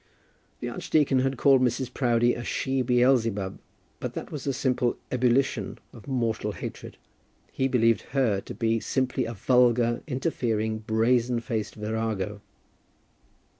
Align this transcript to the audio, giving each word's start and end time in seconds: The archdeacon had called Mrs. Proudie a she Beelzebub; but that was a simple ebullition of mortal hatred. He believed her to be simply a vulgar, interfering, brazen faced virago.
The 0.61 0.69
archdeacon 0.69 1.19
had 1.19 1.37
called 1.37 1.61
Mrs. 1.61 1.93
Proudie 1.93 2.33
a 2.33 2.43
she 2.43 2.81
Beelzebub; 2.81 3.59
but 3.99 4.15
that 4.15 4.31
was 4.31 4.47
a 4.47 4.51
simple 4.51 4.97
ebullition 5.11 5.77
of 5.93 6.07
mortal 6.07 6.53
hatred. 6.53 6.97
He 7.51 7.67
believed 7.67 8.01
her 8.17 8.41
to 8.41 8.55
be 8.55 8.79
simply 8.79 9.25
a 9.25 9.35
vulgar, 9.35 10.01
interfering, 10.07 10.79
brazen 10.79 11.39
faced 11.39 11.75
virago. 11.75 12.41